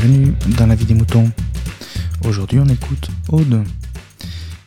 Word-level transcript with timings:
bienvenue 0.00 0.32
dans 0.56 0.66
la 0.66 0.76
vie 0.76 0.84
des 0.84 0.94
moutons. 0.94 1.28
Aujourd'hui 2.24 2.60
on 2.60 2.66
écoute 2.66 3.08
Aude. 3.32 3.64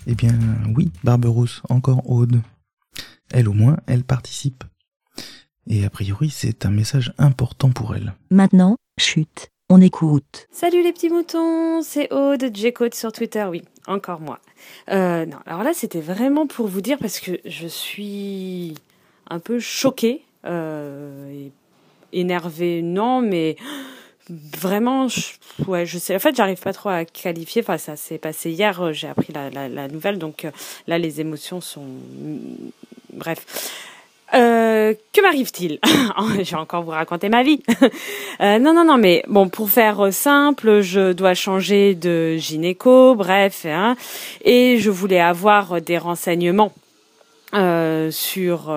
Eh 0.06 0.14
bien 0.14 0.38
oui, 0.76 0.92
Barberousse, 1.06 1.62
encore 1.70 2.10
Aude. 2.10 2.42
Elle 3.32 3.48
au 3.48 3.54
moins, 3.54 3.78
elle 3.88 4.04
participe. 4.04 4.66
Et 5.68 5.86
a 5.86 5.90
priori 5.90 6.30
c'est 6.30 6.66
un 6.66 6.70
message 6.70 7.14
important 7.18 7.70
pour 7.70 7.96
elle. 7.96 8.14
Maintenant, 8.30 8.76
chute, 9.00 9.52
on 9.70 9.80
écoute. 9.80 10.48
Salut 10.52 10.84
les 10.84 10.92
petits 10.92 11.10
moutons, 11.10 11.82
c'est 11.82 12.12
Aude, 12.12 12.52
J-Code 12.54 12.94
sur 12.94 13.14
Twitter, 13.14 13.46
oui, 13.50 13.62
encore 13.88 14.20
moi. 14.20 14.40
Euh, 14.90 15.26
non, 15.26 15.38
alors 15.46 15.64
là 15.64 15.72
c'était 15.74 16.02
vraiment 16.02 16.46
pour 16.46 16.68
vous 16.68 16.82
dire 16.82 16.98
parce 16.98 17.22
que 17.22 17.40
je 17.46 17.68
suis 17.68 18.74
un 19.30 19.40
peu 19.40 19.60
choquée, 19.60 20.26
euh, 20.46 21.32
et 21.32 21.52
énervée, 22.12 22.82
non, 22.82 23.22
mais 23.22 23.56
vraiment, 24.30 25.08
je, 25.08 25.98
sais. 25.98 26.16
En 26.16 26.20
fait, 26.20 26.36
j'arrive 26.36 26.60
pas 26.60 26.74
trop 26.74 26.90
à 26.90 27.06
qualifier. 27.06 27.62
Enfin, 27.62 27.78
ça 27.78 27.96
s'est 27.96 28.18
passé 28.18 28.52
hier. 28.52 28.82
euh, 28.82 28.94
J'ai 28.94 29.08
appris 29.08 29.34
la, 29.34 29.88
nouvelle, 29.88 30.18
donc 30.18 30.46
euh, 30.46 30.52
là, 30.88 30.98
les 30.98 31.22
émotions 31.22 31.62
sont. 31.62 31.86
Bref. 33.14 33.46
Euh, 34.34 34.94
que 35.12 35.22
m'arrive-t-il? 35.22 35.80
Je 35.86 36.52
vais 36.52 36.56
encore 36.56 36.84
vous 36.84 36.92
raconter 36.92 37.30
ma 37.30 37.44
vie. 37.44 37.62
Non, 38.40 38.74
non, 38.74 38.86
non, 38.86 38.98
mais 38.98 39.24
bon, 39.28 39.50
pour 39.50 39.70
faire 39.70 40.12
simple, 40.12 40.82
je 40.82 41.14
dois 41.14 41.36
changer 41.36 41.94
de 41.94 42.38
gynéco, 42.38 43.14
bref, 43.14 43.68
hein, 43.68 43.96
et 44.44 44.80
je 44.80 44.90
voulais 44.90 45.20
avoir 45.20 45.80
des 45.80 46.00
renseignements 46.00 46.74
sur 47.54 48.76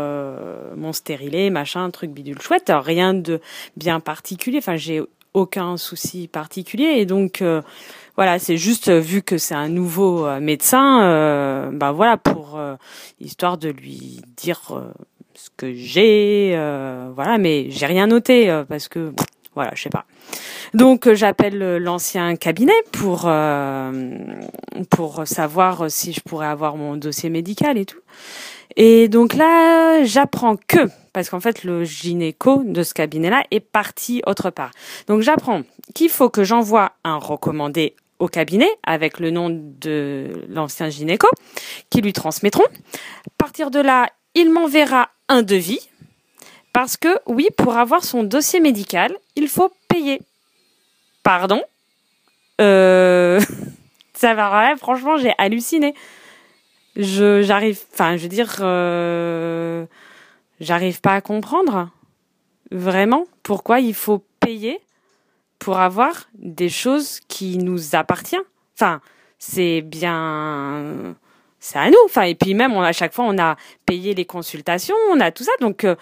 mon 0.76 0.92
stérilet, 0.92 1.48
machin, 1.48 1.88
truc 1.88 2.10
bidule 2.10 2.42
chouette. 2.42 2.70
Rien 2.74 3.14
de 3.14 3.40
bien 3.78 4.00
particulier. 4.00 4.58
Enfin, 4.58 4.76
j'ai 4.76 5.00
aucun 5.34 5.76
souci 5.76 6.28
particulier, 6.28 6.94
et 6.98 7.06
donc 7.06 7.42
euh, 7.42 7.60
voilà, 8.16 8.38
c'est 8.38 8.56
juste 8.56 8.88
euh, 8.88 9.00
vu 9.00 9.22
que 9.22 9.38
c'est 9.38 9.56
un 9.56 9.68
nouveau 9.68 10.24
euh, 10.24 10.38
médecin, 10.40 11.02
euh, 11.02 11.70
bah 11.72 11.90
voilà, 11.90 12.16
pour 12.16 12.56
euh, 12.56 12.76
histoire 13.20 13.58
de 13.58 13.68
lui 13.68 14.20
dire 14.36 14.60
ce 15.34 15.50
que 15.56 15.72
j'ai, 15.74 16.52
voilà, 17.14 17.38
mais 17.38 17.70
j'ai 17.70 17.86
rien 17.86 18.06
noté 18.06 18.62
parce 18.68 18.88
que 18.88 19.12
voilà, 19.54 19.72
je 19.74 19.82
sais 19.82 19.90
pas. 19.90 20.04
Donc 20.72 21.06
euh, 21.06 21.14
j'appelle 21.14 21.62
euh, 21.62 21.78
l'ancien 21.78 22.36
cabinet 22.36 22.74
pour 22.92 23.22
euh, 23.26 24.18
pour 24.90 25.22
savoir 25.26 25.90
si 25.90 26.12
je 26.12 26.20
pourrais 26.20 26.46
avoir 26.46 26.76
mon 26.76 26.96
dossier 26.96 27.30
médical 27.30 27.78
et 27.78 27.84
tout. 27.84 28.00
Et 28.76 29.08
donc 29.08 29.34
là, 29.34 30.02
j'apprends 30.02 30.56
que 30.56 30.88
parce 31.12 31.30
qu'en 31.30 31.40
fait 31.40 31.62
le 31.62 31.84
gynéco 31.84 32.62
de 32.64 32.82
ce 32.82 32.92
cabinet-là 32.94 33.44
est 33.50 33.60
parti 33.60 34.22
autre 34.26 34.50
part. 34.50 34.72
Donc 35.06 35.20
j'apprends 35.20 35.62
qu'il 35.94 36.08
faut 36.08 36.28
que 36.28 36.42
j'envoie 36.42 36.92
un 37.04 37.16
recommandé 37.16 37.94
au 38.18 38.26
cabinet 38.26 38.68
avec 38.82 39.20
le 39.20 39.30
nom 39.30 39.48
de 39.50 40.46
l'ancien 40.48 40.88
gynéco 40.88 41.28
qui 41.90 42.00
lui 42.00 42.12
transmettront. 42.12 42.64
À 42.64 43.30
partir 43.38 43.70
de 43.70 43.80
là, 43.80 44.08
il 44.34 44.50
m'enverra 44.50 45.10
un 45.28 45.42
devis 45.42 45.88
parce 46.74 46.96
que 46.96 47.20
oui, 47.26 47.48
pour 47.56 47.78
avoir 47.78 48.04
son 48.04 48.24
dossier 48.24 48.58
médical, 48.58 49.16
il 49.36 49.48
faut 49.48 49.72
payer. 49.88 50.20
Pardon 51.22 51.62
euh... 52.60 53.40
Ça 54.12 54.34
va, 54.34 54.74
franchement, 54.76 55.16
j'ai 55.16 55.32
halluciné. 55.38 55.94
Je, 56.96 57.42
j'arrive, 57.42 57.80
enfin, 57.92 58.16
je 58.16 58.22
veux 58.24 58.28
dire, 58.28 58.56
euh... 58.60 59.86
j'arrive 60.60 61.00
pas 61.00 61.14
à 61.14 61.20
comprendre 61.20 61.90
vraiment 62.72 63.26
pourquoi 63.44 63.78
il 63.78 63.94
faut 63.94 64.24
payer 64.40 64.80
pour 65.60 65.78
avoir 65.78 66.26
des 66.34 66.68
choses 66.68 67.20
qui 67.28 67.56
nous 67.58 67.94
appartiennent. 67.94 68.42
Enfin, 68.76 69.00
c'est 69.38 69.80
bien, 69.80 71.14
c'est 71.60 71.78
à 71.78 71.88
nous. 71.88 71.98
Enfin, 72.04 72.22
et 72.22 72.34
puis 72.34 72.54
même, 72.54 72.72
à 72.78 72.92
chaque 72.92 73.12
fois, 73.12 73.26
on 73.26 73.38
a 73.38 73.56
payé 73.86 74.14
les 74.14 74.24
consultations, 74.24 74.96
on 75.12 75.20
a 75.20 75.30
tout 75.30 75.44
ça, 75.44 75.52
donc 75.60 75.84
euh, 75.84 75.94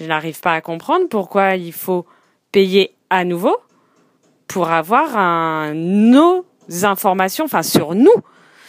je 0.00 0.06
n'arrive 0.06 0.40
pas 0.40 0.54
à 0.54 0.60
comprendre 0.60 1.06
pourquoi 1.08 1.56
il 1.56 1.72
faut 1.72 2.06
payer 2.52 2.94
à 3.10 3.24
nouveau 3.24 3.56
pour 4.48 4.70
avoir 4.70 5.72
nos 5.74 6.44
informations, 6.82 7.44
enfin 7.44 7.62
sur 7.62 7.94
nous. 7.94 8.10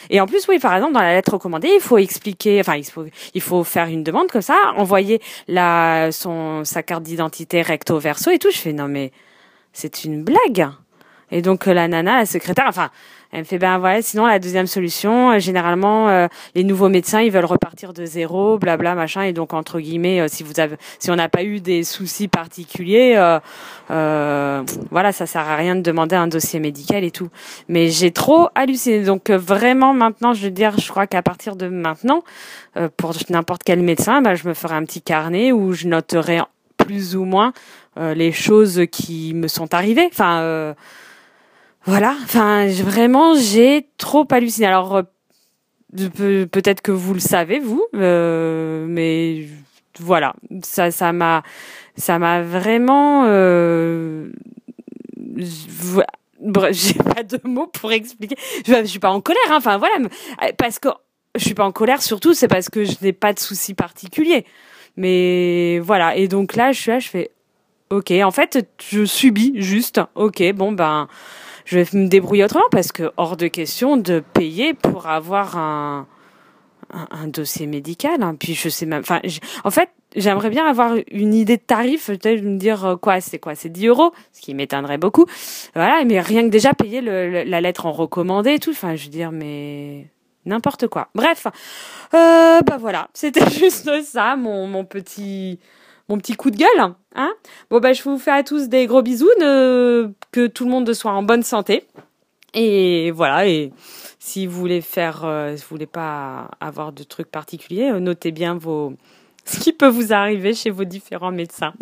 Et 0.10 0.20
en 0.20 0.26
plus, 0.26 0.48
oui, 0.48 0.60
par 0.60 0.76
exemple, 0.76 0.94
dans 0.94 1.02
la 1.02 1.14
lettre 1.14 1.34
recommandée, 1.34 1.70
il 1.74 1.80
faut 1.80 1.98
expliquer, 1.98 2.60
enfin, 2.60 2.76
il 2.76 2.84
faut, 2.84 3.06
il 3.34 3.42
faut 3.42 3.64
faire 3.64 3.88
une 3.88 4.04
demande 4.04 4.28
comme 4.28 4.42
ça, 4.42 4.58
envoyer 4.76 5.22
la, 5.48 6.12
son, 6.12 6.66
sa 6.66 6.84
carte 6.84 7.04
d'identité 7.04 7.62
recto 7.62 7.98
verso 7.98 8.30
et 8.30 8.38
tout. 8.38 8.52
Je 8.52 8.58
fais, 8.58 8.74
non, 8.74 8.88
mais 8.88 9.12
c'est 9.74 10.04
une 10.04 10.24
blague. 10.24 10.70
Et 11.32 11.42
donc, 11.42 11.68
euh, 11.68 11.74
la 11.74 11.88
nana, 11.88 12.18
la 12.20 12.26
secrétaire, 12.26 12.66
enfin, 12.68 12.90
elle 13.34 13.40
me 13.40 13.44
fait, 13.46 13.60
ben 13.60 13.78
voilà, 13.78 14.02
sinon, 14.02 14.26
la 14.26 14.40
deuxième 14.40 14.68
solution, 14.68 15.32
euh, 15.32 15.40
généralement, 15.40 16.10
euh, 16.10 16.28
les 16.54 16.66
nouveaux 16.66 16.90
médecins, 16.90 17.22
ils 17.22 17.32
veulent 17.32 17.46
repartir 17.46 17.94
de 17.94 18.06
zéro, 18.06 18.58
blabla, 18.58 18.94
machin. 18.94 19.22
Et 19.22 19.32
donc, 19.32 19.54
entre 19.54 19.80
guillemets, 19.80 20.20
euh, 20.20 20.28
si 20.28 20.44
vous 20.44 20.60
avez, 20.60 20.76
si 21.00 21.10
on 21.12 21.16
n'a 21.16 21.30
pas 21.30 21.44
eu 21.44 21.62
des 21.62 21.84
soucis 21.84 22.28
particuliers, 22.28 23.16
euh, 23.90 24.64
voilà, 24.90 25.14
ça 25.14 25.26
sert 25.26 25.48
à 25.48 25.56
rien 25.56 25.76
de 25.76 25.82
demander 25.82 26.18
un 26.18 26.28
dossier 26.28 26.60
médical 26.60 27.06
et 27.06 27.12
tout. 27.12 27.30
Mais 27.70 27.90
j'ai 27.90 28.12
trop 28.12 28.50
halluciné. 28.54 29.06
Donc, 29.06 29.30
vraiment, 29.30 29.94
maintenant, 29.94 30.34
je 30.34 30.44
veux 30.44 30.52
dire, 30.52 30.78
je 30.78 30.90
crois 30.90 31.08
qu'à 31.08 31.22
partir 31.22 31.56
de 31.56 31.68
maintenant, 31.68 32.24
pour 32.98 33.14
n'importe 33.30 33.64
quel 33.64 33.82
médecin, 33.82 34.22
ben, 34.22 34.36
je 34.36 34.48
me 34.48 34.54
ferai 34.54 34.76
un 34.76 34.84
petit 34.84 35.02
carnet 35.02 35.54
où 35.54 35.72
je 35.72 35.88
noterai 35.88 36.40
plus 36.78 37.16
ou 37.16 37.24
moins 37.24 37.54
les 37.98 38.32
choses 38.32 38.84
qui 38.92 39.34
me 39.34 39.48
sont 39.48 39.74
arrivées. 39.74 40.08
Enfin, 40.12 40.74
voilà. 41.86 42.16
Enfin, 42.24 42.68
vraiment, 42.68 43.36
j'ai 43.36 43.88
trop 43.98 44.28
halluciné. 44.30 44.68
Alors, 44.68 44.96
euh, 44.98 46.46
peut-être 46.46 46.82
que 46.82 46.92
vous 46.92 47.14
le 47.14 47.20
savez, 47.20 47.60
vous, 47.60 47.84
euh, 47.96 48.86
mais 48.88 49.48
voilà, 50.00 50.36
ça, 50.64 50.92
ça 50.92 51.12
m'a, 51.12 51.44
ça 51.96 52.20
m'a 52.20 52.42
vraiment. 52.42 53.26
Euh, 53.26 54.30
j'ai 55.38 56.94
pas 56.94 57.24
de 57.24 57.40
mots 57.44 57.68
pour 57.68 57.92
expliquer. 57.92 58.36
Je, 58.66 58.74
je 58.74 58.86
suis 58.86 59.00
pas 59.00 59.12
en 59.12 59.22
colère, 59.22 59.42
hein. 59.50 59.58
enfin 59.58 59.78
voilà, 59.78 59.96
euh, 60.44 60.52
parce 60.58 60.80
que 60.80 60.90
je 61.36 61.44
suis 61.44 61.54
pas 61.54 61.66
en 61.66 61.72
colère. 61.72 62.02
Surtout, 62.02 62.34
c'est 62.34 62.48
parce 62.48 62.70
que 62.70 62.84
je 62.84 62.96
n'ai 63.02 63.14
pas 63.14 63.34
de 63.34 63.40
soucis 63.40 63.74
particuliers. 63.74 64.46
Mais 64.98 65.80
voilà, 65.80 66.16
et 66.16 66.28
donc 66.28 66.56
là, 66.56 66.72
je 66.74 66.82
suis 66.82 66.92
là, 66.92 67.00
je 67.00 67.08
fais, 67.08 67.32
ok, 67.90 68.12
en 68.24 68.32
fait, 68.32 68.68
je 68.82 69.06
subis 69.06 69.54
juste, 69.56 70.02
ok, 70.16 70.52
bon 70.54 70.74
ben, 70.74 71.08
je 71.72 71.80
vais 71.80 71.98
me 71.98 72.08
débrouiller 72.08 72.44
autrement 72.44 72.66
parce 72.72 72.92
que 72.92 73.12
hors 73.18 73.38
de 73.38 73.48
question 73.48 73.96
de 73.98 74.22
payer 74.34 74.74
pour 74.74 75.08
avoir 75.08 75.58
un 75.58 76.08
un, 76.94 77.28
dossier 77.28 77.68
médical. 77.68 78.22
hein. 78.22 78.36
Puis 78.38 78.54
je 78.54 78.68
sais 78.68 78.86
même, 78.86 79.00
enfin, 79.00 79.22
en 79.64 79.72
fait, 79.72 79.88
j'aimerais 80.14 80.50
bien 80.50 80.66
avoir 80.66 80.96
une 81.10 81.34
idée 81.34 81.56
de 81.56 81.62
tarif, 81.62 82.08
peut-être 82.08 82.42
me 82.44 82.58
dire 82.58 82.84
euh, 82.86 82.96
quoi, 82.98 83.22
c'est 83.22 83.40
quoi, 83.40 83.56
c'est 83.56 83.70
10 83.70 83.88
euros, 83.88 84.12
ce 84.34 84.42
qui 84.42 84.54
m'étonnerait 84.54 84.98
beaucoup. 84.98 85.26
Voilà, 85.74 86.04
mais 86.04 86.20
rien 86.20 86.44
que 86.44 86.50
déjà 86.50 86.74
payer 86.74 87.00
le, 87.00 87.30
le- 87.32 87.44
la 87.44 87.62
lettre 87.62 87.86
en 87.86 87.94
recommandé 87.94 88.56
et 88.56 88.60
tout. 88.60 88.72
Enfin, 88.72 88.96
je 88.98 89.06
veux 89.06 89.10
dire, 89.10 89.32
mais 89.32 90.08
n'importe 90.46 90.88
quoi. 90.88 91.08
Bref, 91.16 91.48
euh, 92.14 92.60
bah 92.60 92.78
voilà, 92.78 93.08
c'était 93.14 93.50
juste 93.50 93.90
ça, 94.04 94.36
mon, 94.36 94.68
mon 94.68 94.84
petit 94.84 95.60
mon 96.10 96.18
petit 96.18 96.34
coup 96.36 96.52
de 96.52 96.58
gueule. 96.58 96.94
Hein? 97.16 97.32
Bon 97.70 97.80
bah 97.80 97.94
je 97.94 98.04
vous 98.04 98.18
fais 98.18 98.32
à 98.32 98.44
tous 98.44 98.70
des 98.70 98.86
gros 98.88 99.02
bisous, 99.02 99.30
ne- 99.40 100.12
que 100.32 100.48
tout 100.48 100.66
le 100.66 100.72
monde 100.72 100.92
soit 100.94 101.12
en 101.12 101.24
bonne 101.24 101.44
santé. 101.44 101.86
Et 102.54 103.12
voilà, 103.12 103.48
et 103.48 103.72
si 104.20 104.46
vous 104.46 104.60
voulez 104.60 104.82
faire, 104.82 105.24
euh, 105.24 105.56
si 105.56 105.64
vous 105.64 105.70
voulez 105.70 105.86
pas 105.86 106.52
avoir 106.60 106.92
de 106.92 107.04
trucs 107.04 107.32
particuliers, 107.32 107.92
euh, 107.92 108.00
notez 108.00 108.32
bien 108.32 108.56
vos 108.56 108.94
ce 109.46 109.60
qui 109.60 109.74
peut 109.74 109.88
vous 109.88 110.14
arriver 110.14 110.54
chez 110.54 110.70
vos 110.70 110.84
différents 110.84 111.32
médecins. 111.32 111.74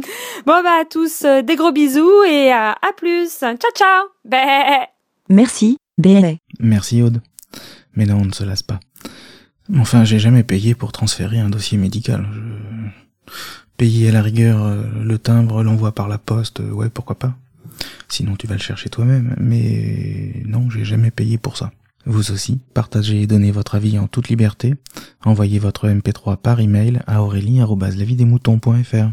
Bon 0.46 0.62
bah 0.64 0.80
à 0.82 0.86
tous 0.86 1.24
euh, 1.26 1.42
des 1.42 1.56
gros 1.56 1.72
bisous 1.72 2.24
et 2.28 2.52
à, 2.52 2.72
à 2.72 2.94
plus. 2.96 3.30
Ciao 3.40 3.56
ciao. 3.76 4.06
Bé. 4.26 4.38
Merci, 5.28 5.78
BLA. 5.98 6.34
Merci 6.60 7.02
Aude. 7.02 7.22
Mais 7.96 8.06
non, 8.06 8.18
on 8.22 8.26
ne 8.26 8.32
se 8.32 8.44
lasse 8.44 8.64
pas. 8.64 8.80
Enfin, 9.78 10.04
j'ai 10.06 10.18
jamais 10.20 10.44
payé 10.44 10.74
pour 10.74 10.92
transférer 10.92 11.40
un 11.40 11.50
dossier 11.50 11.78
médical. 11.78 12.26
Je... 12.32 13.32
Payer 13.80 14.10
à 14.10 14.12
la 14.12 14.22
rigueur 14.22 14.62
euh, 14.62 14.84
le 15.02 15.18
timbre, 15.18 15.64
l'envoi 15.64 15.94
par 15.94 16.10
la 16.10 16.18
poste, 16.18 16.60
euh, 16.60 16.70
ouais, 16.70 16.90
pourquoi 16.90 17.18
pas. 17.18 17.34
Sinon, 18.10 18.36
tu 18.36 18.46
vas 18.46 18.56
le 18.56 18.62
chercher 18.62 18.90
toi-même. 18.90 19.38
Mais 19.40 20.44
non, 20.46 20.70
j'ai 20.70 20.84
jamais 20.84 21.12
payé 21.12 21.38
pour 21.38 21.56
ça. 21.56 21.72
Vous 22.06 22.32
aussi, 22.32 22.60
partagez 22.74 23.22
et 23.22 23.28
donnez 23.28 23.52
votre 23.52 23.76
avis 23.76 23.98
en 23.98 24.08
toute 24.08 24.28
liberté. 24.28 24.76
Envoyez 25.24 25.60
votre 25.60 25.88
MP3 25.88 26.36
par 26.36 26.60
email 26.60 27.00
à 27.08 27.24
aurélie.lavidemouton.fr. 27.24 29.12